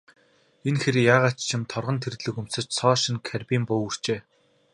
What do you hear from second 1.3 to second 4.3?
ч юм бэ, торгон тэрлэг өмсөж, цоо шинэ карбин буу үүрчээ.